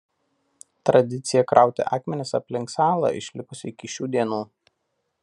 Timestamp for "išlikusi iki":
3.23-3.91